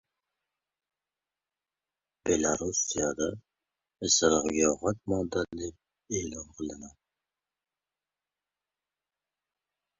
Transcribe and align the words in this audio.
Belarusda 2.23 3.27
isiriq 4.05 4.45
giyohvand 4.55 4.99
modda 5.09 5.41
deb 5.57 5.75
e’lon 6.17 6.47
qilindi 6.55 6.91